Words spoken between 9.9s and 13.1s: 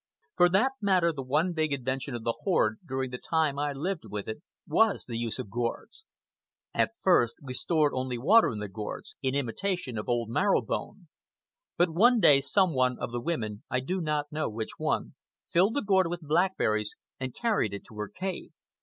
of old Marrow Bone. But one day some one